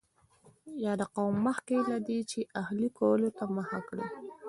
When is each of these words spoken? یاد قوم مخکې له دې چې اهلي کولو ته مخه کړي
یاد 0.85 1.01
قوم 1.15 1.35
مخکې 1.47 1.77
له 1.89 1.97
دې 2.07 2.19
چې 2.31 2.39
اهلي 2.61 2.89
کولو 2.99 3.29
ته 3.37 3.43
مخه 3.55 3.79
کړي 3.89 4.07